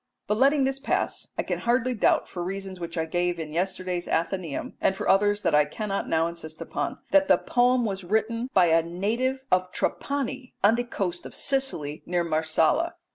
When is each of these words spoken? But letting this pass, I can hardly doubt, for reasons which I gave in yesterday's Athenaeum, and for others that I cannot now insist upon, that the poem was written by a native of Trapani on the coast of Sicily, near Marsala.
But 0.25 0.39
letting 0.39 0.63
this 0.63 0.79
pass, 0.79 1.27
I 1.37 1.43
can 1.43 1.59
hardly 1.59 1.93
doubt, 1.93 2.27
for 2.27 2.43
reasons 2.43 2.79
which 2.79 2.97
I 2.97 3.05
gave 3.05 3.37
in 3.39 3.53
yesterday's 3.53 4.07
Athenaeum, 4.07 4.73
and 4.81 4.95
for 4.97 5.07
others 5.07 5.43
that 5.43 5.53
I 5.53 5.63
cannot 5.63 6.09
now 6.09 6.25
insist 6.25 6.59
upon, 6.59 6.97
that 7.11 7.27
the 7.27 7.37
poem 7.37 7.85
was 7.85 8.03
written 8.03 8.49
by 8.51 8.65
a 8.65 8.81
native 8.81 9.43
of 9.51 9.71
Trapani 9.71 10.55
on 10.63 10.73
the 10.73 10.85
coast 10.85 11.27
of 11.27 11.35
Sicily, 11.35 12.01
near 12.07 12.23
Marsala. 12.23 12.95